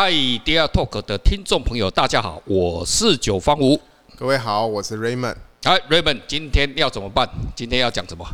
[0.00, 3.80] 嗨，Dear Talk 的听众朋友，大家好，我是九方吴。
[4.16, 5.34] 各位好，我是 Raymond。
[5.64, 7.28] 哎，Raymond，今天要怎么办？
[7.56, 8.24] 今天要讲什么？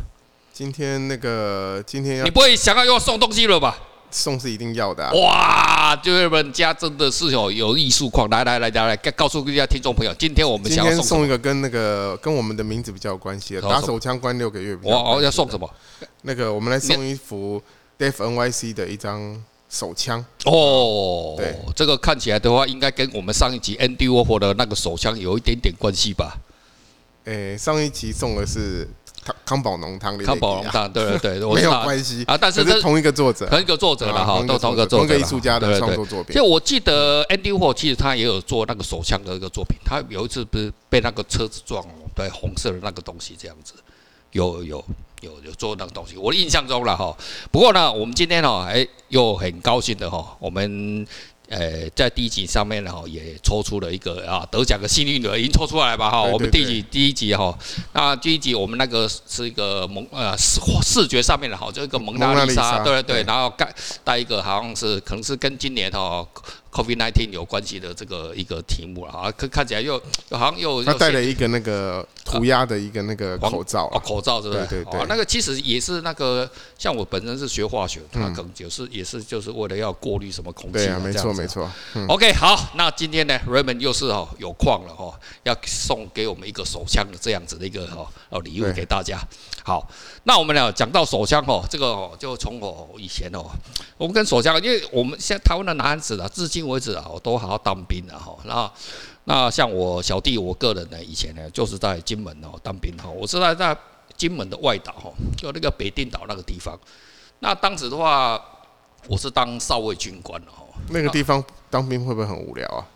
[0.53, 3.79] 今天那个，今天要你不会想要又要送东西了吧？
[4.11, 5.11] 送是一定要的、啊。
[5.13, 8.29] 哇，就是人家真的是有有艺术况。
[8.29, 14.77] 来来来来来，告诉一下听众朋友，今天我们想要送，送一个跟那个跟我们的名字比较有关系的，打手枪关六个月。
[14.83, 15.67] 我要送什么？
[16.21, 17.59] 那个我们来送一幅
[17.97, 19.43] Def NYC 的一张。
[19.69, 20.23] 手枪。
[20.45, 26.37] 哦，对，这个看起来的话，应该跟我们上一集 Andy Warhol 的那个手枪有一点点关系吧？
[27.25, 28.87] 诶、欸，上一集送的是
[29.23, 36.35] 康康宝浓汤，康宝浓汤，对对对， 没有关系啊，但是是同一个作者，同一个作者了哈，都同一个作者，同一个艺术家的创作作品。
[36.35, 43.73] 就我记得 Andy Warhol 其实他也有做那个手枪的一个作品，他有一次不是被那个车子撞了，对，红色的那个东西这样子，
[44.35, 44.85] 有有。
[45.21, 47.15] 有有做那个东西，我的印象中了哈。
[47.49, 51.07] 不过呢，我们今天哈，哎，又很高兴的哈，我们
[51.49, 56.21] 呃在第一集上面呢哈，也抽出了一个啊得奖的幸运儿，已经抽出来吧哈。
[56.21, 57.57] 我们第一集第一集哈，
[57.93, 63.73] 那第一集我们那个是一个蒙呃视视觉上面的哈，就一个蒙娜丽莎，对对对，然后盖
[64.03, 66.23] 带一个好像是可能是跟今年哈。
[66.75, 69.93] COVID-19 有关系的这个一个题目了啊，看看起来又
[70.27, 74.65] 又好像又他戴了一个那个涂鸦的一个那个口罩哦，口罩是不是？
[74.67, 80.79] 对对对，那个其实也是那个像我本身是学化学，他可能就是也是就是为了要过滤什么空气。
[80.79, 81.71] 对啊，没错没错。
[82.09, 89.17] OK，好，那今天呢，Raymond 又是哦有矿了哈，要送给我们一个手枪的这样子的一个哈哦礼物给大家。
[89.63, 89.89] 好，
[90.25, 93.45] 那我们呢讲到手枪哦，这个哦就从我以前哦，
[93.97, 98.35] 我们跟手枪，因为我们现在台湾的男孩子啊，至今为止啊，我都好好当兵的哈。
[98.43, 98.71] 然后，
[99.25, 103.09] 那像我小弟，我个人呢，以前呢，就是在金门哦当兵哈。
[103.09, 103.77] 我是在在
[104.17, 106.77] 金门的外岛哈，就那个北定岛那个地方。
[107.39, 108.41] 那当时的话，
[109.07, 110.63] 我是当少尉军官的哈。
[110.89, 112.87] 那个地方当兵会不会很无聊啊？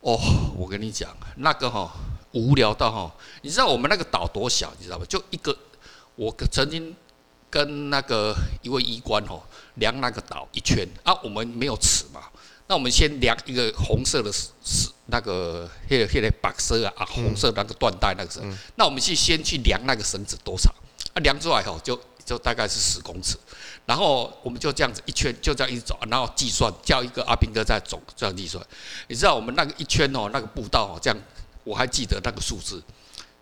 [0.00, 0.18] 哦，
[0.56, 1.90] 我跟你讲，那个哈
[2.32, 5.04] 无聊到哈，你知道我们那个岛多小，你知道吧？
[5.08, 5.56] 就一个，
[6.14, 6.94] 我曾经
[7.48, 9.40] 跟那个一位医官哦
[9.76, 12.20] 量那个岛一圈啊，我们没有尺嘛。
[12.68, 20.74] 那我们先量一个红色的是那个黑黑的白色啊啊红色那个缎带那个绳，嗯、那我们去先去量那个绳子多长
[21.14, 23.36] 啊，量出来后就就大概是十公尺，
[23.84, 28.64] 然后我们就这样子一圈就这样一直走，然后计算叫一个阿兵哥在走这样计算，
[29.06, 31.16] 你知道我们那个一圈哦那个步道哦这样
[31.62, 32.82] 我还记得那个数字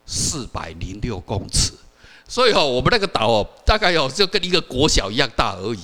[0.05, 1.73] 四百零六公尺，
[2.29, 5.81] 所以哦我们那个岛哦大概哦就跟一个国小一样大而已。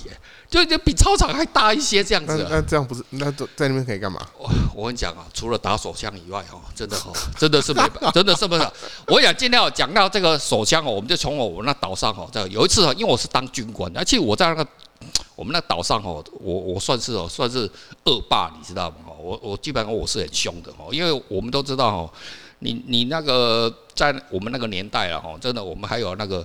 [0.50, 2.44] 就就比操场还大一些这样子。
[2.50, 3.04] 那这样不是？
[3.10, 4.20] 那在那边可以干嘛？
[4.36, 8.68] 我我跟你讲啊，除了打手枪以外哦，真的哦，真的是没办法， 真的是不是？
[9.06, 14.66] 我想今天要讲到这个手枪哦，我们就从我我那岛上哦，这有一次啊，因为我是当军官，而且我在那个
[15.36, 17.70] 我们那岛上哦，我我算是哦，算是
[18.06, 19.12] 恶霸，你知道吗？
[19.22, 22.10] 我我基本上我是很凶的哦，因为我们都知道哦，
[22.58, 26.44] 你你那个在我们那个年代啊哦，真的我们还有那个。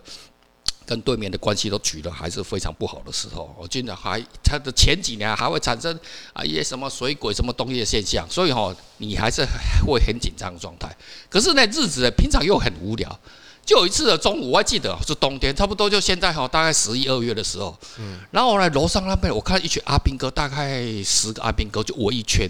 [0.85, 5.99] 跟对面的关系都取得还是非常不好的时候，我觉得还他的前几年还会产生
[6.33, 9.45] 啊一些什么水鬼什么东西的现象，所以哈你还是
[9.85, 10.95] 会很紧张的状态。
[11.29, 13.19] 可是呢日子呢平常又很无聊，
[13.65, 22.49] 就有一次的中午我还记得是冬天，差不多就现在哈大概十一二月的时候，嗯，然后呢楼上那边我看一群阿兵哥，大概十个阿兵哥就围一圈，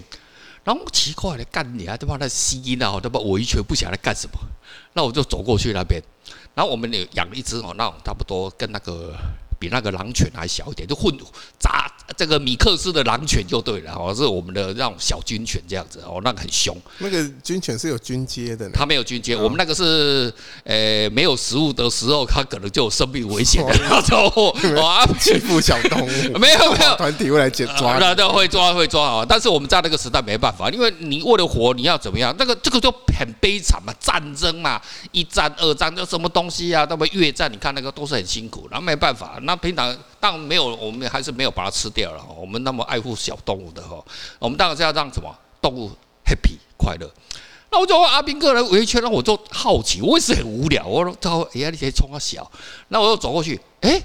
[0.66, 4.38] 然后奇怪的干你啊，他妈的吸音啊，他妈我一拳不想来干什么，
[4.94, 6.02] 那我就走过去那边。
[6.56, 9.14] 然后我们有养了一只哦，那种差不多跟那个
[9.60, 11.16] 比那个狼犬还小一点，就混
[11.56, 11.85] 杂
[12.16, 16.76] 这个米克斯的狼犬就对了，哦，是我们的那种小军犬这样子哦，那个很凶。
[16.98, 20.32] 那个军犬是有军阶的，它没有军阶，我们那个是
[20.64, 24.32] 呃没有食物的时候，它可能就有生命危险的那种。
[24.76, 26.06] 哇，欺负小动物？
[26.38, 29.26] 没有没有，团体会来抓抓，那都会抓会抓啊。
[29.28, 32.34] 但是我们在那个时代没办法，因为你为了活，你要怎么样？
[32.38, 34.80] 那个这个就很悲惨嘛，战争嘛，
[35.12, 36.86] 一战二战就什么东西啊？
[36.88, 39.38] 那么越战，你看那个都是很辛苦，然后没办法。
[39.42, 42.05] 那平常但没有，我们还是没有把它吃掉
[42.38, 44.02] 我们那么爱护小动物的哈，
[44.38, 45.90] 我们当然是要让什么动物
[46.24, 47.10] happy 快乐。
[47.70, 50.86] 那我就阿兵哥来围一圈，那我就好奇，我也是很无聊。
[50.86, 52.50] 我说：“他哎呀，你先冲个小。”
[52.88, 54.02] 那我又走过去，哎，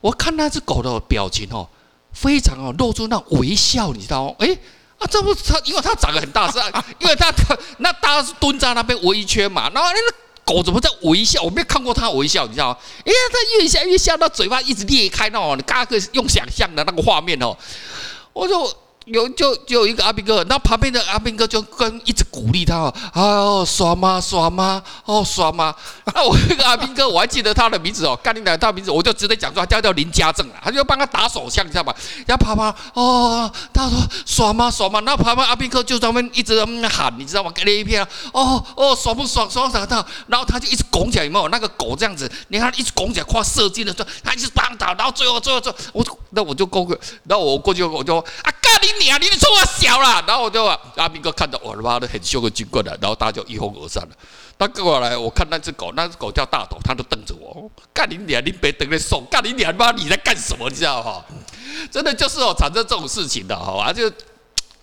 [0.00, 1.68] 我看那只狗的表情哦，
[2.12, 4.34] 非常哦，露出那微笑，你知道吗？
[4.38, 4.58] 哎。
[4.98, 6.60] 啊，这不它，因为它长得很大，是，
[7.00, 11.42] 因为它它 那大家是蹲在那边围一圈嘛，然后那个狗怎么在微笑？
[11.42, 12.78] 我没有看过它微笑，你知道吗？
[13.04, 17.56] 哎呀，它越笑越笑，那嘴巴一直裂开，那种你刚刚用想象的那个画面哦，
[18.32, 18.64] 我就
[19.06, 25.74] 有就就有一个阿兵哥，那旁边的阿兵哥就跟一直鼓励他哦，哦爽吗爽吗哦爽吗？
[26.14, 31.94] 那我那个阿兵哥我还记得他的名字哦，干你奶他名字我就直接讲出来，叫叫林家正啊，他就帮他打手枪，你知道吧？
[32.26, 35.00] 然后啪啪哦，他说爽吗爽吗？
[35.00, 37.50] 那旁边阿兵哥就在那边一直喊，你知道吗？
[37.54, 42.30] 给了一片哦哦爽不爽爽不爽到，然后他就一直拱起来，有没有那个狗这样子？
[42.48, 48.91] 你看一直拱起来，快射精的时候，他一直帮他，然后最后最后最后，我那我就过去，然后我过去我就啊干你！
[49.00, 50.64] 你啊，你的错啊小啦，然后我就
[50.96, 54.10] 阿兵哥看到我他妈的很凶的军棍了，然后大家就一哄而散了。
[54.58, 60.68] 他过来，我看那只狗，那只狗叫大头，他就瞪着我，干你娘，你别等着送，干你娘妈，你在干什么？
[60.68, 61.24] 你知道哈？
[61.90, 63.92] 真的就是哦，产生这种事情的，好吧？
[63.92, 64.10] 就。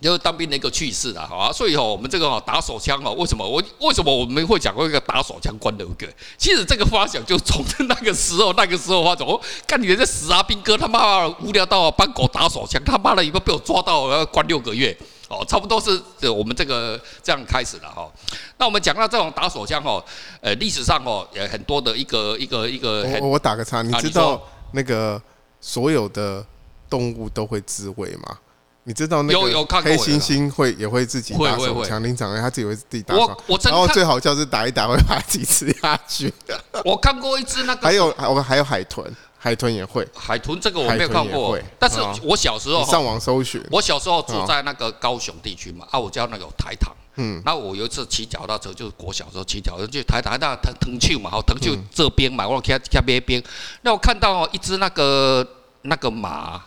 [0.01, 6.07] 就是当兵的一个趣事啦，好啊，所以哦，我们这个哦打手枪哦，为什么我为什么我们会讲过一个打手枪关的一个？
[6.37, 9.27] 其实这个发想就从那个时候那个时候发展。
[9.27, 14.97] 哦，看你的这死啊兵哥，他妈的无聊到帮狗打手枪，他妈的以后被我抓到要关六个月
[15.27, 18.09] 哦，差不多是我们这个这样开始了哈。
[18.57, 20.01] 那我们讲到这种打手枪哦，
[20.39, 23.05] 呃，历史上哦也很多的一个一个一个。
[23.21, 24.41] 我我打个岔，你知道
[24.71, 25.21] 那个
[25.59, 26.45] 所有的
[26.89, 28.37] 动物都会自卫吗？
[28.85, 29.39] 你知道那个
[29.81, 33.27] 黑猩猩会也会自己打手枪，林长他自己会自己打手。
[33.59, 36.33] 枪，然后最好笑是打一打会把自己吃下去。
[36.85, 39.05] 我看过一只那个，还有我还有海豚，
[39.37, 53.43] 海豚也会，海豚这个我没有看过，但是我小时候上网搜寻，我小时候住在那个高雄地区嘛，啊，我叫那个台糖，嗯，那我有一次骑脚踏车，就是我小时候骑脚踏车去台糖，那藤藤丘嘛，好藤丘这边嘛，我开开边边，
[53.81, 55.45] 那我看到一只那个
[55.83, 56.63] 那个马。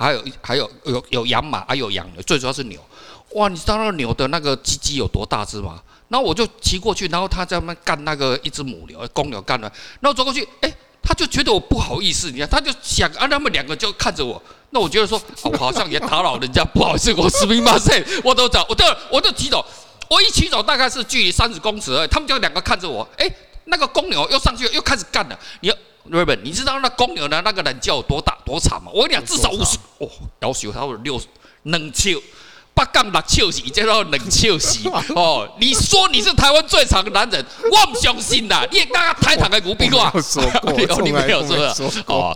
[0.00, 2.80] 还有还有有有养马，还有养的，最主要是牛。
[3.34, 5.82] 哇，你知道那个牛的那个鸡鸡有多大只吗？
[6.08, 9.72] 然后我就骑过去，然后他在那边干那个一只母牛，公牛干了。
[10.00, 10.72] 然后走过去，哎，
[11.02, 14.40] 他就觉得我不好意思，你看，他就想啊，他们两个就看着我。
[14.70, 19.64] 那我觉得说，我好像也打扰人家，不好意思，我すみません，我都走，我就我就骑走。
[20.08, 23.06] 我一骑走，大概是距离三十公尺而已，他们就两个看着我。
[23.18, 23.28] 哎，
[23.65, 25.71] 那个公牛又上去又开始干了，你。
[26.05, 28.91] 瑞本，你知道那公牛的那个人叫有多大多长吗？
[28.91, 30.09] 我跟你讲，至少五十哦，
[30.39, 31.21] 要求他有六
[31.61, 32.19] 能丘。
[32.81, 35.47] 八杠六笑死，叫做冷笑死 哦！
[35.59, 38.65] 你说你是台湾最长的男人，我不相信呐！
[38.71, 40.11] 你刚刚台糖的古币话，
[41.05, 41.55] 你没有说
[42.07, 42.35] 哦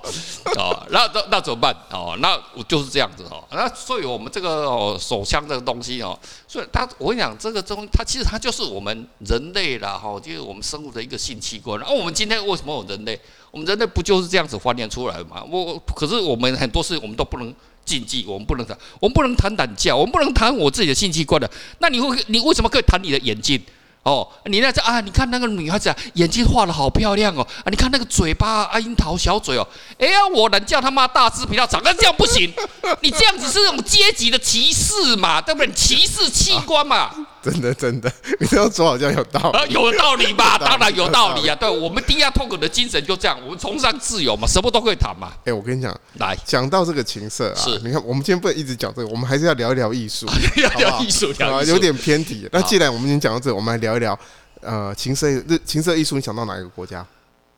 [0.55, 2.15] 哦，那那那怎么办哦？
[2.19, 3.43] 那我就是这样子哦。
[3.51, 11.79] 那所以我们这个哦手枪这个东西哦，所以它我跟你讲，这个东西它其实它就是我们人类啦哈，就是我们生物的一个性器官。
[11.79, 13.19] 然后我们今天为什么有人类？
[13.49, 15.43] 我们人类不就是这样子发展出来的吗？
[15.49, 17.51] 我可是我们很多事我们都不能。
[17.85, 21.49] 禁忌，我们不能谈，我们不能谈胆价，我们不能谈我自己的性器官的。
[21.79, 23.61] 那你会，你为什么可以谈你的眼睛？
[24.03, 29.67] 哦，你那这啊，你看那个女孩子啊，眼睛画的好漂亮哦，啊，你看那个嘴巴啊，樱桃小嘴哦，
[29.97, 32.53] 哎呀，我能叫他妈大师比较长，那这样不行，
[33.01, 35.73] 你这样子是那种阶级的歧视嘛，对不对？
[35.73, 37.09] 歧视器官嘛。
[37.51, 40.57] 真的真的， 你这样说好像有道理，有道理吧？
[40.59, 41.47] 当然有道理。
[41.47, 41.55] 啊！
[41.55, 45.31] 对我们 DR Talk 的精神就这样，我们崇尚自由嘛，什么都可以谈嘛。
[45.45, 46.35] 哎，我跟你讲，来。
[46.43, 47.77] 讲到这个情色啊，是。
[47.79, 50.25] 你看，我们今天不能一直讲这个，我们还是要聊一聊艺术，
[50.57, 52.49] 聊聊艺术，聊有点偏题。
[52.51, 54.17] 那既然我们已经讲到这，我们来聊一聊，
[54.61, 57.05] 呃，情色日情色艺术，你想到哪一个国家？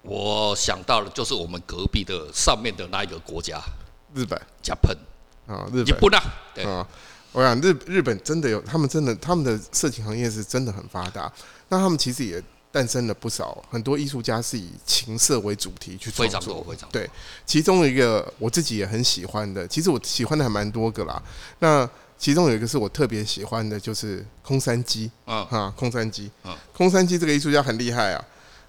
[0.01, 3.62] 我想到了，就是我们隔壁的上面的那一个国家，
[4.13, 4.98] 日本，Japan。
[5.48, 6.24] 啊，日本，日本啊，
[6.54, 6.66] 对。
[7.38, 11.31] 我想日日本真的有，他们真的他们的色情行业是真的很发达。
[11.69, 12.42] 那他们其实也
[12.72, 16.65] 诞生了不少很多艺术家是以情色为主题去创作。
[16.91, 17.08] 对，
[17.46, 21.22] 其中有一个我自己也很喜欢的，其实我喜欢的还蛮多个啦。
[21.60, 25.12] 那其中有一个是我特别喜欢的，就是空山鸡。
[25.25, 26.32] 啊哈，空山鸡。
[26.74, 28.25] 空山鸡这个艺术家很厉害啊，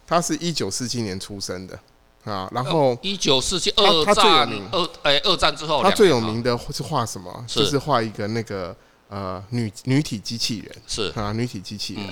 [0.07, 1.81] 他是一九四七年出生的。
[2.25, 7.45] 啊，然后一九四七二战二哎二战之后，他最有名的是画什么？
[7.47, 8.77] 就是画一个那个
[9.09, 12.05] 呃女女体机器人，是啊女体机器人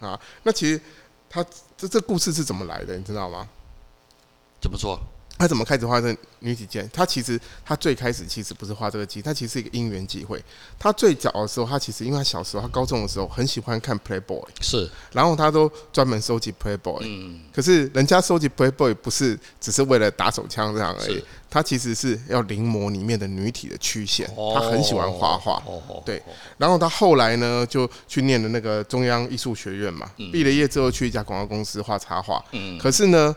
[0.00, 0.18] 啊。
[0.42, 0.80] 那其实
[1.30, 1.44] 他
[1.76, 2.96] 这这故事是怎么来的？
[2.96, 3.46] 你知道吗？
[4.60, 4.98] 怎么说？
[5.42, 6.80] 他怎么开始画这女体机？
[6.92, 10.40] 他其实他最开始其实不是画这个机，他其实是一个因缘际会。
[10.78, 17.00] 他最早的时候，他其实因为他小时候，他高中的时候很喜欢看 Playboy，是，然后他都专门收集 Playboy。
[17.02, 24.30] 嗯，可是人家收集 Playboy 不是只是为了打手枪这样而已，他其实是要临摹里面的女体的曲线。
[24.54, 25.60] 他很喜欢画画。
[26.04, 26.22] 对，
[26.56, 32.44] 然后他后来呢，就去念了那个中央艺术学院嘛，毕了业之后去一家广告公司画插画。
[32.52, 33.34] 嗯，可是呢。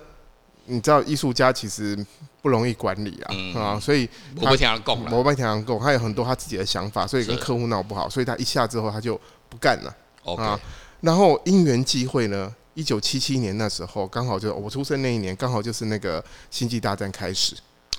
[0.65, 1.97] 你知道艺术家其实
[2.41, 4.07] 不容易管理啊，嗯、啊，所以
[4.41, 9.19] 我不想供了，我不想供，他有很多他自己的想法，所以跟客户闹不好，所以他一下之后他就
[9.49, 10.59] 不干了，OK，啊，
[11.01, 17.55] 然后因缘际会呢，一九七七年那时候刚好就我出生那一年，刚好就是那个星际大战开始，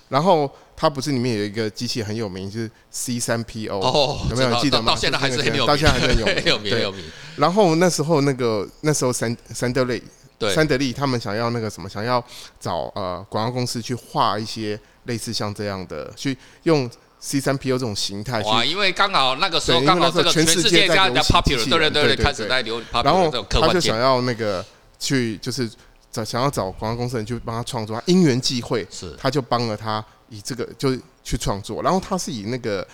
[0.09, 4.61] 然后它不是里面有一个机器很有名，就是 C 三 PO，哦，有没有？
[4.61, 4.93] 记得吗？
[4.93, 7.05] 到现在还是很有名，到现在还是很有名， 很有名。
[7.37, 10.03] 然后那时候那个那时候三三得利，
[10.39, 12.23] 对，三得利他们想要那个什么，想要
[12.61, 16.91] 找呃广告公司去画一些类似像这样的，去用
[17.21, 18.41] C 三 PO 这种形态。
[18.43, 22.83] 哇，因为刚好那个时候刚好这个全世界在流行，对对对对，开始在流。
[23.05, 24.65] 然后他就想要那个
[24.99, 25.71] 去就是。
[26.13, 32.87] 找想要找广告公司人去帮他创作，他因缘际会，是他就帮了他以这个就去创作，然后他是以那个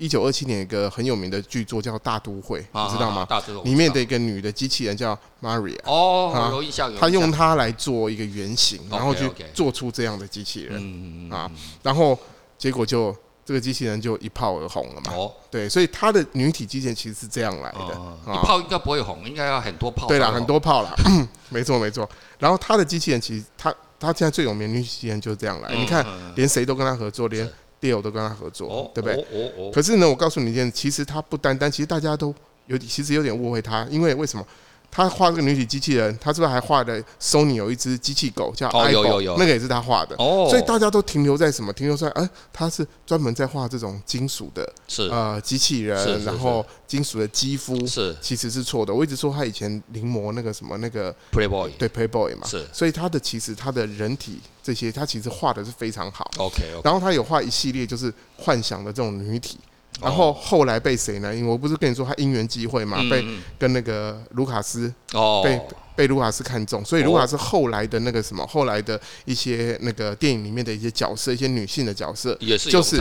[0.00, 3.26] 一九二七年一个很有名的剧作叫《大都会》，你知道吗？
[3.28, 11.50] 大都会里面的一个女的机器人叫 Maria，哦，有印象，他用它来做一个原型，然后去做出这样的机器人，啊，
[11.82, 12.18] 然后
[12.58, 13.14] 结果就。
[13.42, 15.12] 这个机器人就一炮而红了嘛？
[15.12, 18.32] 哦，对，所以它的女体机器人其实是这样来的。
[18.32, 20.06] 一炮应该不会红，应该要很多炮。
[20.06, 20.94] 对了，很多炮了，
[21.50, 22.08] 没错没错。
[22.38, 25.70] 然后它的机器人其实，它他现在最有名的女体机器人就是这样来。
[25.72, 29.16] 嗯、你看，连谁都跟他合作，连 Dior 都跟他合作，哦、对不对？
[29.16, 32.34] 哦哦哦、可是呢，我告诉你一件，其实他不单单，其实大家都
[32.66, 34.46] 有，其实有点误会他，因为为什么？
[34.90, 40.16] 他画这个女体机器人，他是不是还画的 Sony 有一只机器狗叫 Aibo，有有有，那个也是他画的。
[40.18, 41.72] 哦，所以大家都停留在什么？
[41.72, 48.92] 停留在哎，他是专门在画这种金属的，是呃机器人，然后金属的肌肤，是其实是错的。
[48.92, 52.66] 我一直说他以前临摹那个什么那个 Playboy，对 Playboy 嘛，是。
[52.72, 56.28] 所以他的其实他的人体这些，他其实画的是非常好。
[56.38, 59.58] OK，然后他有画一系列就是幻想的这种女体。
[60.00, 61.34] 然后后来被谁呢？
[61.34, 63.24] 因为我不是跟你说他因缘际会嘛，被
[63.58, 65.60] 跟那个卢卡斯哦，被
[65.94, 72.98] 被卢卡斯看中，所以卢卡斯后来的那个什么，后来的一些那个电影里面的一些角色，一些女性的角色，也是就是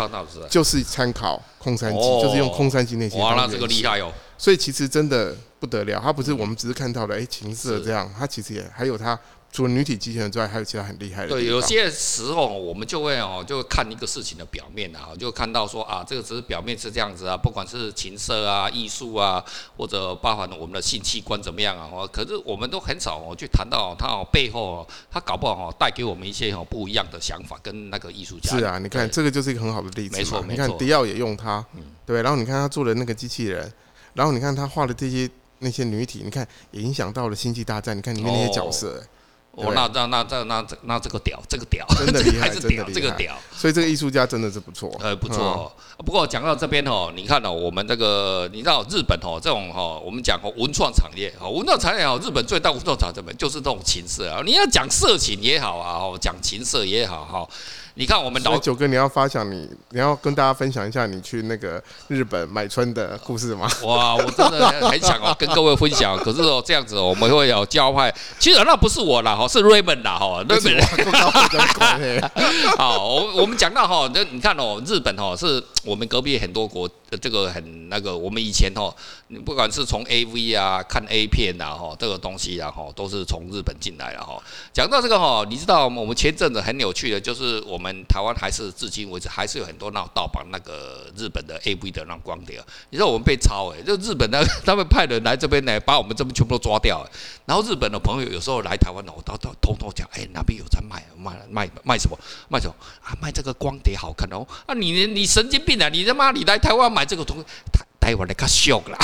[0.50, 3.18] 就是参考空山鸡，就是用空山鸡那些。
[3.18, 4.12] 哇，那这个厉害哦！
[4.38, 9.18] 所以其实真的不得了，他不是我们只是看到了哎情色这样，他其实也还有他。
[9.52, 11.30] 除了女体机器人之外，还有其他很厉害的。
[11.30, 19.44] 对，有些时候我们就会哦，就看一个事情的表面啊，就看到说啊，这个只是表面是这样子啊，不管是情色啊、艺术啊，
[19.76, 28.56] 或者包含我们的性器官怎么样啊，可是我们都很少哦去谈到它哦背后，它搞不好哦带给我们一些哦不一样的想法跟那个艺术家。
[28.56, 30.16] 是啊，你看这个就是一个很好的例子。
[30.16, 30.64] 没错，没错。
[30.66, 31.66] 你看迪奥也用它，
[32.06, 33.74] 对，然后你看他做的那个机器人，
[34.14, 35.28] 然后你看他画的这些
[35.58, 38.90] 那些女体，你看也影响到了星际大战，你看里面那些角色。
[38.90, 39.04] 哦，
[39.74, 45.72] 那那那这那这那这个屌，这个屌， 真的厉害，真的厉害，这个屌，所以这个艺术家真的是不错，呃，不错。
[46.06, 57.50] 不过讲到这边哦，你看哦，我们这个你知道日本哦，这种哦，我们讲哦文创产业哦，文创产业哦，日本最大文创产业就是这种情色啊，你要讲色情也好啊，哦，讲情色也好哈。
[58.00, 63.70] 你看我们老九哥，你要发想你，你要跟大家分享一下你去那个日本买春的故事吗？
[63.84, 66.18] 哇，我真的很想哦，跟各位分享。
[66.20, 68.10] 可是哦，这样子我们会有教派。
[68.40, 70.80] 其实那不是我啦，哈，是 Raymond 啦，哈，Raymond。
[72.80, 76.90] 好，我我们讲到哈，那你看哦，日本哦，是我们隔壁很多国。
[77.18, 78.94] 这个很那个，我们以前哦，
[79.44, 84.42] 不管是从 AV 啊看 A 片呐，哈，这个东西啊，哈，都是从日本进来的哈。
[84.72, 92.64] 讲到这个哈，你知道我们前阵子很有趣的，就是我们台湾还是至今为止还是有很多那盗版那个日本的 AV 的那光碟。
[92.92, 97.04] 你知道我们被抄诶，就日本的他们派人来这边呢，把我们这边全部都抓掉。
[97.48, 102.16] 然后日本的朋友有时候来台湾呢，我都都偷偷讲，哎，哪边有在卖卖卖卖什么
[102.50, 103.18] 卖什么啊？
[103.20, 104.46] 卖这个光碟好看哦。
[104.68, 105.90] 啊，你你神经病啊！
[105.90, 106.99] 你他妈你来台湾买。
[107.00, 108.98] 买这个东西，台台湾的较俗啦。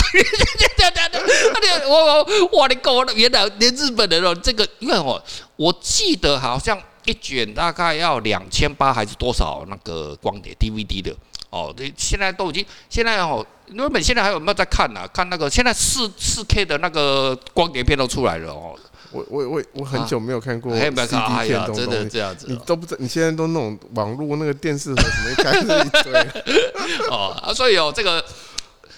[1.88, 5.24] 我我我，你讲原来连日本人哦，这个因为哦，
[5.56, 11.16] 我记得好像一卷大概要两千八还是多少那个光碟 DVD 的
[11.52, 11.74] 哦。
[11.78, 15.08] 这现在都已经现在哦，日本现在还有没有在看呢、啊？
[15.14, 18.78] 看那个现在四四 K 的那个光碟片都出来了哦。
[19.16, 20.88] 我我我我很久没有看过 CD
[21.48, 22.48] 片东西，真的这样子。
[22.50, 26.14] 你都不知道，你现在都那种网络那个电视盒什么开一堆
[27.10, 28.24] 哦啊，所以哦，这个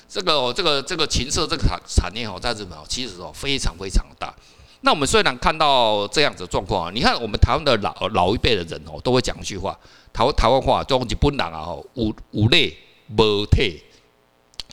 [0.10, 4.34] 这个哦，这个这个情色这个产产业哦，在日本哦，其实哦非常非常大。
[4.82, 9.78] 那我们虽然看到这样子的状况啊，你看我们台湾的老老一辈的人哦，都会讲一句话，
[10.12, 12.76] 台湾台湾话，中日本人啊，有有内
[13.18, 13.84] 无体。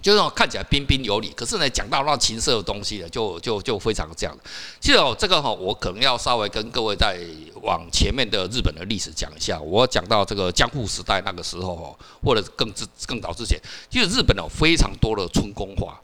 [0.05, 4.37] 就是看起来彬彬有礼，可是呢，讲到那情色的东西呢，就就就非常这样。
[4.79, 7.19] 其实哦，这个哈，我可能要稍微跟各位再
[7.63, 9.59] 往前面的日本的历史讲一下。
[9.59, 13.59] 我讲到这个江户时代那个时候哈，或者更之更早之前，
[13.89, 15.99] 其实日本有非常多的春宫画，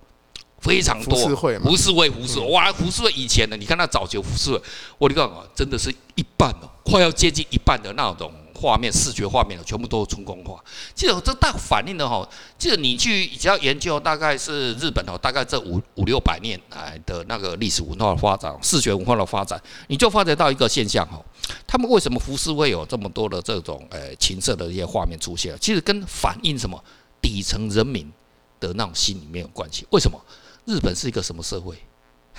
[0.61, 1.15] 非常多。
[1.15, 4.63] 浮世绘，浮世绘，浮世绘，哇，浮世绘以前的，你看那早期浮世绘，
[4.97, 8.33] 我你看啊，真的是一半哦，快要接近一半的那种。
[8.61, 10.63] 画面、视觉画面全部都是春宫画。
[10.95, 21.25] 其实这大反映的哈，其实你去只要研究，大概是日本哦，大概这五五六百年来的那个历史文化的发展、视觉文化的发展，你就发觉到一个现象哈，
[21.67, 25.57] 他们为什么浮世会有这么多的这种呃情色的一些画面出现？
[25.59, 26.83] 其实跟反映什么
[27.23, 28.13] 底层人民
[28.61, 29.87] 的那种心里面有关系。
[29.91, 30.21] 为什么
[30.67, 31.77] 日本是一个什么社会？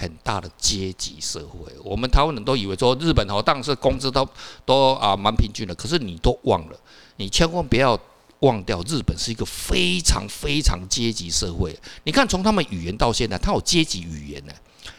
[0.01, 1.71] 很大的阶级社会。
[1.83, 4.27] 我们台湾人都以为说日本哦，当然是工资都
[4.65, 6.79] 都啊蛮平均的，可是你都忘了，
[7.17, 7.97] 你千万不要
[8.39, 11.77] 忘掉，日本是一个非常非常阶级社会。
[12.05, 14.53] 你看从他们语言到现在，它有阶级语言呢。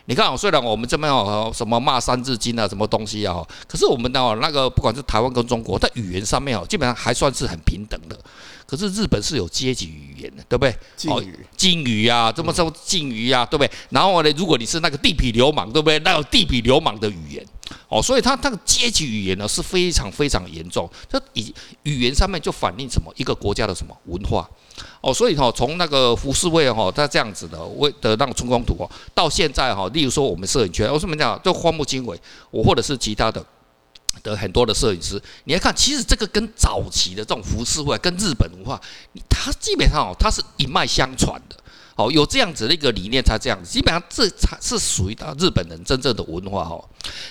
[0.07, 8.19] 你看，虽然我们这边有什么骂三字经啊，什么东西啊，可是我们的那个不管是台湾跟中国，在语言上面哦，基本上还算是很平等的。
[8.73, 10.75] 可是日本是有阶级语言的，对不对？
[10.97, 13.71] 敬语、敬语啊，这么说敬语啊，对不对？
[13.91, 15.99] 然后呢，如果你是那个地痞流氓，对不对？
[15.99, 17.47] 那有地痞流氓的语言。
[17.91, 20.89] 哦，所以他那个阶级语言呢是非常非常严重。
[21.07, 23.13] 这以语言上面就反映什么？
[23.19, 24.49] 一个国家的什么文化？
[25.03, 31.39] 哦，所以哈，从那个浮世绘哈，他这样子的为的那个春光图哦，到现在哈，例如说我们摄影圈，我什么讲？
[31.43, 32.19] 就荒木经惟，
[32.51, 33.45] 我或者是其他的
[34.23, 38.81] 的很多的摄影师，你来看，其实这个跟早期的这种浮世绘跟日本文化，
[39.29, 41.57] 它基本上哦，它是一脉相传的。
[41.95, 46.83] 哦，有这样子的一个理念才这样子，基本上这才是属于到日本人真正的文化哈。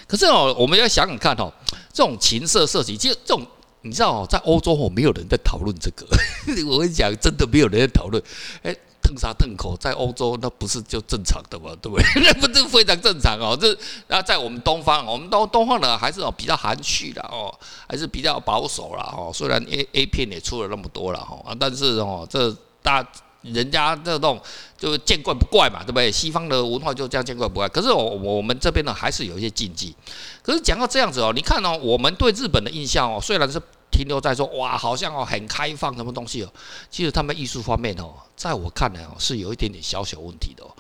[0.08, 1.52] 可是哦，我们要想想看哦，
[1.92, 3.44] 这种情色设计，其实这种
[3.82, 6.06] 你知道哦，在欧洲哦，没有人在讨论这个。
[6.70, 8.22] 我跟你讲，真的没有人在讨论。
[8.62, 8.76] 哎，
[9.12, 11.72] 烫啥烫口，在欧洲那不是就正常的吗？
[11.82, 12.06] 对不对？
[12.24, 13.58] 那不是非常正常哦。
[13.60, 13.78] 这
[14.08, 17.54] 那在我们东方，我们东东方呢还是哦比较含蓄的哦，
[17.88, 19.32] 还是比较保守啦哦。
[19.34, 23.06] 虽然 A A 片也出了那么多了哈，但是哦，这大。
[23.44, 24.40] 人家这种
[24.78, 26.12] 就见怪不怪嘛，对不对？
[26.12, 27.68] 西方的文化就这样见怪不怪。
[27.70, 29.96] 可是我我们这边呢，还是有一些禁忌。
[30.44, 33.60] 可是讲到这样子哦，你看哦，我们对日本的印象哦，虽然是
[33.92, 36.52] 停留在说哇，好像哦很开放什么东西哦，
[36.90, 40.72] 其实他们艺术方面哦，在我看来哦，是有一点点小小问题的哦。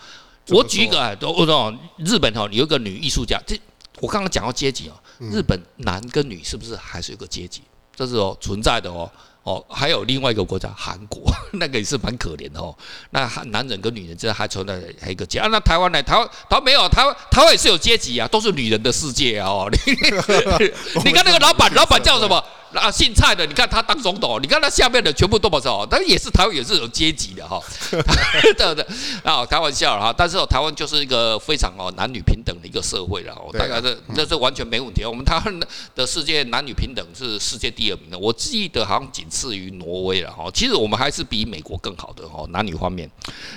[0.48, 3.60] 我举一个啊，都哦，日本哦，有一个女艺术家，这
[4.00, 7.62] 我刚刚讲到阶级哦，日本男跟女是不是还是有个阶级？
[7.96, 9.10] 这是哦存在的哦。
[9.44, 12.77] 哦，还有另外一个国家韩国， 那个也是蛮可怜的哦。
[13.10, 15.48] 那男人跟女人之间还存在还有一个阶级啊。
[15.51, 16.03] 那台湾呢？
[16.03, 19.50] 台湾台湾没有，台湾台湾也是有阶级啊，都是女人的世界啊。
[19.50, 19.94] 哦，你
[21.06, 22.44] 你看那个老板，老板叫什么？
[22.74, 27.62] 啊，姓蔡的，你看他当总统，你看他下面的全部都不少，但也是台湾也是有阶级的哈。
[28.57, 28.86] 对对
[29.24, 30.14] 啊，开玩笑哈。
[30.16, 33.34] 但是台湾就是一个非常哦男女平等的一个社会了。
[33.34, 35.03] 哦，大概这这是完全没问题。
[35.03, 35.60] 我们台湾
[35.96, 40.50] 的世界男女平等是世界第二名的，我记得好像仅次于挪威了哈。
[40.53, 43.10] 其实我们还是比美国更好的哈，男女方面。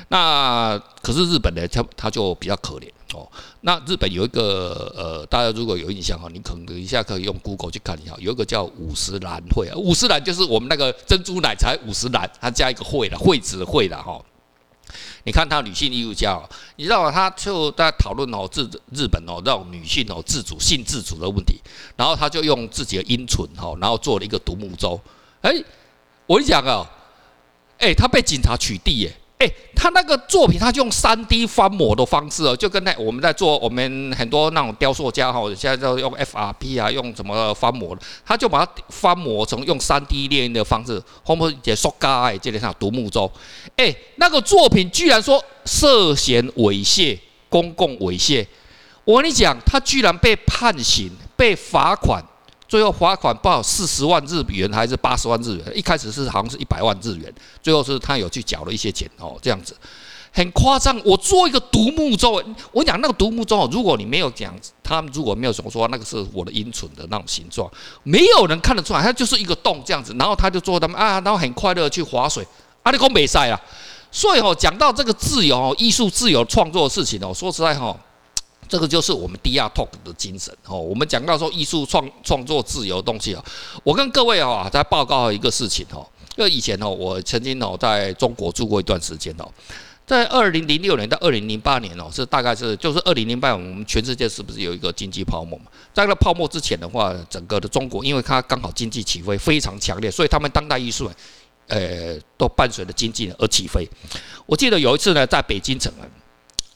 [0.08, 2.88] 那可是日本呢，他他就比较可怜。
[3.14, 14.20] 哦，那日本有一个呃，大家如果有印象哈，你可能一下可以用 Google 去看一下，有一个叫五十岚会，五十岚就是我们那个珍珠奶茶五十岚，它加一个会了，会子的会了哈。
[15.24, 16.44] 你看他女性艺术家哦，
[16.76, 21.58] 你知道他就在讨论哦，日日本哦，让女性哦自主性自主的问题，
[21.96, 25.00] 然后他就用自己的阴唇哈，然后做了一个独木舟。
[25.40, 25.52] 哎，
[26.26, 26.86] 我跟你讲啊，
[27.78, 29.16] 哎，他被警察取缔耶。
[29.44, 43.30] 哎，他那个作品，他就用三 D 翻模的方式哦，就跟那我们在做我们很多那种雕塑家哈，现在都用 FRP 啊，用什么翻模，他就把它翻模成用三 D 列印的方式，后面也说嘎哎，这里上独木舟，
[43.76, 48.46] 哎，那个作品居然说涉嫌猥亵，公共猥亵，
[49.04, 52.24] 我跟你讲，他居然被判刑，被罚款。
[52.66, 55.72] 最后罚款报四十万日元还是八十万日元？
[55.74, 59.76] 一开始是好像是一百万日元，最后是他有去缴了一些钱哦，这样子
[60.32, 61.00] 很夸张。
[61.04, 67.70] 我做一个独木舟，我讲那个独木舟，如果你没有讲，他们如果没有说说那个是我的阴唇的那种形状，
[68.02, 70.14] 没有人看得出来，它就是一个洞这样子。
[70.18, 72.44] 然后他就做他们啊，然后很快乐去划水，
[72.82, 73.60] 啊，你讲没赛啊。
[74.10, 77.96] 所以哦，讲到这个自由，艺术自由创作的事情哦，说实在哈。
[78.68, 80.78] 这个就是我们 DR Talk 的精神哦。
[80.78, 83.44] 我们讲到说艺术创创作自由的东西啊，
[83.82, 86.06] 我跟各位啊在报告一个事情哦。
[86.36, 89.48] 因为以前哦，我曾经哦在中国住过一段时间哦，
[90.04, 95.66] 在二零零六年到二零零八年哦，是大概是就是二零零八年，我们全世界是不是有一个经济泡沫嘛？
[95.92, 101.08] 在那泡沫之前的话，整个的中国，因为它刚好经济起飞非常强烈，所以他们当代艺术
[101.68, 103.88] 呃都伴随着经济而起飞。
[104.44, 106.02] 我记得有一次呢，在北京城啊。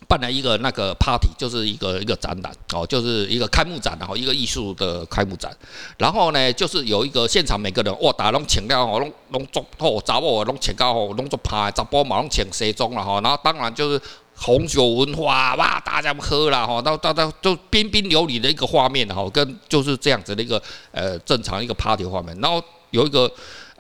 [0.09, 5.55] 办了一个那个 party，就是一个一个展览哦，就是一个开幕展，然后一个艺术的开幕展。
[5.99, 13.21] 然后呢，就是有一个现场每个人哇，大家拢请了哦，拢拢做哦，查某拢请到哦，拢做派，查甫嘛拢请西装了哈。
[13.21, 14.01] 然后当然就是
[14.35, 22.35] 红酒文化哇，大家喝了哈，到到到就彬彬有礼的一个画面哈，跟就是这样子的一个呃正常一个 party 画面。
[22.41, 23.31] 然后有一个。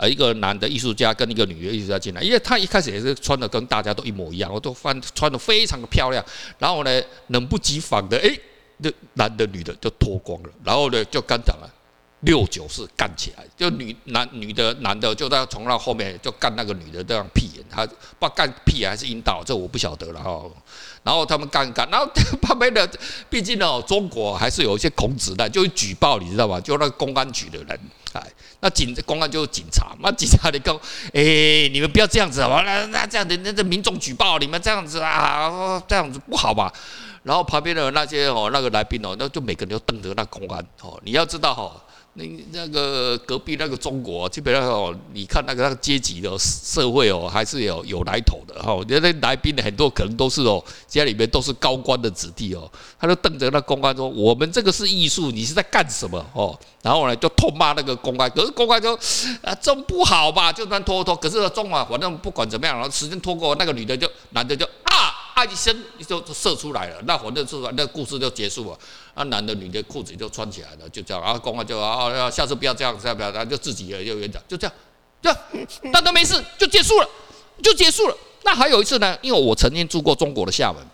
[0.00, 6.24] 呃，一个男的艺术家跟一个女的艺术家进来，因为他一开始也是穿的跟大家都一模一样，我都穿穿的非常的漂亮。
[6.56, 8.30] 然后呢，冷不及防的，哎，
[8.76, 11.68] 那男的女的就脱光了，然后呢就刚讲了，
[12.20, 17.84] 六九式干起来，就女男女的男的就在从那后面就干那个女的这样屁眼，他
[18.20, 20.44] 不干屁眼还是阴道，这我不晓得了哈。
[21.02, 22.08] 然后他们干干，然后
[22.40, 22.88] 旁边的
[23.28, 26.60] 毕竟呢，中国还是有一些孔子的，就举报你知道吧？
[26.60, 27.80] 就那个公安局的人，
[28.12, 28.22] 哎，
[28.60, 30.74] 那警公安就是警察，那警察你告，
[31.14, 32.62] 哎，你们不要这样子好吧？
[32.62, 36.72] 那那这样子，那这民众举报你们这样子啊，这样子不好吧？
[37.22, 41.80] 然后旁边的那些哦，那个来宾哦，那就每个人都瞪着那公安哦，你要知道哦。
[42.14, 48.76] 那那个隔壁那个中国，基本上哦，你看那个那个阶级的社会哦，还是有有来头的哈。
[48.88, 52.68] 那那来宾的很多可能都是哦，家里面都是高官的子弟哦，
[52.98, 58.94] 他就瞪着那公安说：“我们这个是艺术，你是在干什么？”哦，然后呢就痛骂那个公安，可是公安就
[59.42, 60.52] 啊，这不好吧？
[60.52, 65.17] 就算拖拖，可是中啊，反正不管怎么样，然后时间拖过，那个女的就男的就啊。
[65.38, 68.78] 他一声就射出来了，那反正射出来，那故事就结束了。
[69.14, 71.22] 那男的女的裤子就穿起来了，就这样。
[71.22, 74.74] 啊公啊就啊，下次不要这样，下次不要这样，就自己也有原则，就这样，
[75.22, 75.38] 这样，
[75.92, 77.08] 那都没事，就结束了，
[77.62, 78.16] 就结束了。
[78.42, 80.84] 那还有一次呢，因为我曾经住过中国的厦门。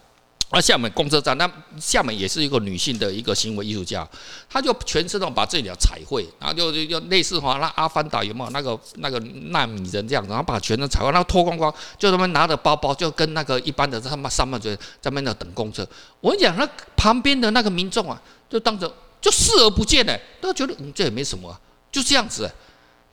[0.50, 4.07] 那厦门公车站，那厦门也是一个女性的一个行为艺术家，
[4.48, 9.18] 她就全身都把这里的彩绘，然后就就就类似哈，那阿凡达有没有那个那个
[9.50, 14.68] 纳米人这样子，然后把全身彩绘，然后脱光光，就他们拿着包包，就跟那个一般的他们上班族
[15.00, 15.85] 在那等公车。
[16.20, 21.59] 我跟你讲，那旁边的那个民众啊，就当着就视而不见呢，都觉得嗯这也没什么啊，
[21.90, 22.48] 就这样子。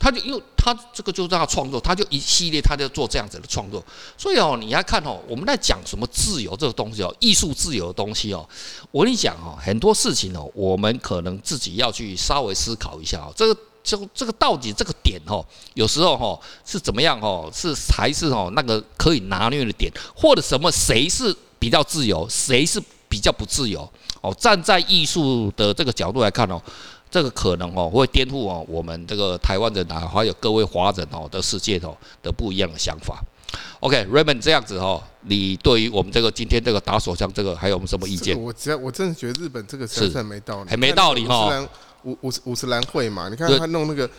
[0.02, 3.86] 他就因为他这个就让他创作，他就一系列他就做这样子的创作，
[4.18, 8.44] 所以哦，你要看哦，我们在讲什么自由这个东西哦，艺术自由的东西哦，
[8.90, 23.88] 我跟你讲哦，很多事情哦，我们可能自己要去稍微思考一下哦，这个就这个到底这个点哦，有时候哦是怎么样哦，是还是哦那个可以拿捏的点，或者什么谁是比较自由，谁是比较不自由
[24.22, 26.60] 哦，站在艺术的这个角度来看哦。
[27.12, 33.22] 这个可能哦会颠覆哦我们这个台湾人啊，还有各位华人哦的世界哦的不一样的想法。
[33.82, 38.42] OK，Raymond 这样子哦，你对于我们这个今天这个打手枪这个还有什么意见？
[38.42, 41.68] 我只要我真的觉得日本这个实在没道理，很没道理哈。
[42.04, 44.10] 五五五十岚会嘛，你看他弄那个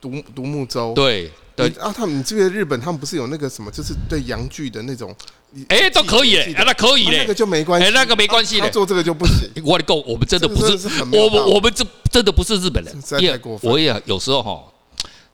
[0.00, 5.14] 独独木舟，对对啊，他们你记得日本他们不是有那个什么，就是对洋具的那种。
[5.68, 9.50] 哎，都可以哎，那可以嘞，那个就没关系，哎，那个没关系嘞，做这个就不行。
[9.64, 11.82] 我的够，我们真的不是，我们我们这
[12.12, 14.62] 真的不是日本人，也我也有时候哈，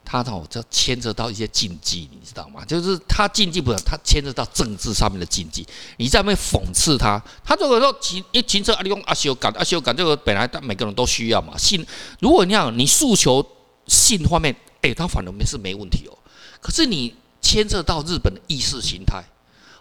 [0.04, 2.64] 他哦，这牵扯到一些禁忌，你知道吗？
[2.64, 5.66] 就是他禁忌不了，他牵扯到政治上面的禁忌。
[5.96, 11.58] 你在那边讽刺他，他如果说情一情车阿里用阿修改阿修改，这个本来每个人都需要嘛。
[11.58, 11.84] 性，
[12.20, 13.44] 如果你讲你诉求
[13.88, 16.16] 性方面，哎，他反而没是没问题哦。
[16.60, 19.20] 可是你牵扯到日本的意识形态。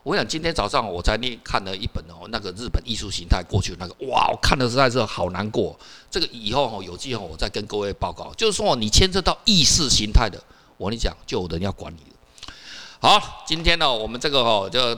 [0.03, 5.77] 我想今天早上我在那看了一本哦，那个日本艺术形态过去那个，哇，我看的实在是好难过。
[6.11, 8.29] 这个以后哦，有机会我再跟各位报告。
[8.35, 10.37] 就是说，你牵涉到意识形态的，
[10.75, 12.17] 我跟你讲，就有人要管你了。
[12.99, 14.93] 好，今天呢，我们这个哦就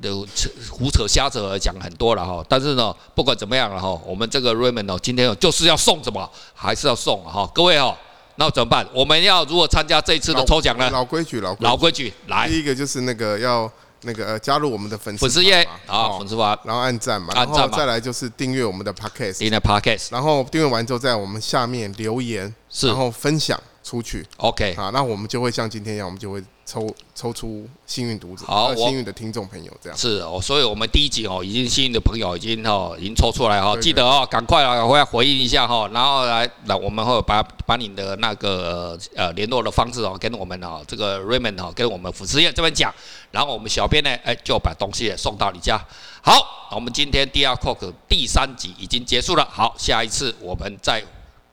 [0.00, 0.24] 就
[0.70, 2.44] 胡扯瞎扯讲很多了哈。
[2.48, 7.44] 但是呢，不管怎么样了哈，我们这个 Raymond 哦，今天就是要送什么，还是要送哈。
[7.52, 7.96] 各位哦，
[8.36, 8.86] 那怎么办？
[8.94, 10.88] 我们要如何参加这一次的抽奖呢？
[10.90, 13.68] 老规矩，老规矩，老规矩，来，第一个就是那个要。
[14.04, 26.42] 那个呃，加入我们的粉丝粉丝页啊，粉丝团，然后按赞嘛，然后再来就是订阅我们的 podcast，订阅 podcast，然后订阅完之后在我们下面留言，是，然后分享出去，OK，好，那我们就会像今天一样，我们就会。
[26.66, 42.92] 抽抽出幸运读者，好，幸运的听众朋友，这样是哦，所以我们第一集哦，已经幸运的朋友已经哦，已经抽出来哈，记得哦，赶快啊，回来回应一下哈，然后来来，我们会把把你的那个呃联络的方式哦，跟我们哦这个 Raymond 哦，跟我们粉丝页这边讲，
[43.30, 45.78] 然后我们小编呢，哎，就把东西送到你家。
[46.22, 51.04] 好，我们今天 DR Talk 第三集已经结束了，好，下一次我们再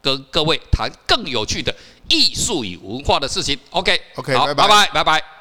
[0.02, 1.76] 跟各位谈更有趣的。
[2.12, 5.41] 艺术与文化的事情，OK，OK，好，拜拜，拜拜。